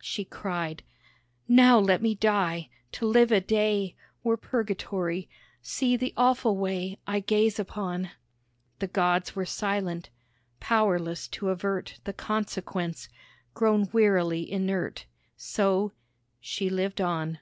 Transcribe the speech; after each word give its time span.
She 0.00 0.24
cried, 0.24 0.82
"Now 1.46 1.78
let 1.78 2.00
me 2.00 2.14
die, 2.14 2.70
to 2.92 3.04
live 3.04 3.30
a 3.30 3.42
day 3.42 3.94
Were 4.22 4.38
Purgatory. 4.38 5.28
See 5.60 5.94
the 5.94 6.14
awful 6.16 6.56
way 6.56 6.98
I 7.06 7.20
gaze 7.20 7.58
upon." 7.58 8.10
The 8.78 8.86
Gods 8.86 9.36
were 9.36 9.44
silent; 9.44 10.08
powerless 10.58 11.28
to 11.36 11.50
avert 11.50 11.98
The 12.04 12.14
consequence, 12.14 13.10
grown 13.52 13.90
wearily 13.92 14.50
inert. 14.50 15.04
So—she 15.36 16.70
lived 16.70 17.02
on. 17.02 17.40